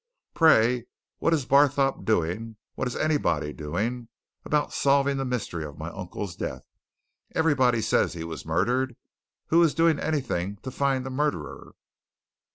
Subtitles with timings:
[0.33, 0.87] Pray,
[1.19, 4.07] what is Barthorpe doing, what is anybody doing,
[4.43, 6.63] about solving the mystery of my uncle's death?
[7.35, 8.95] Everybody says he was murdered
[9.49, 11.75] who is doing anything to find the murderer?"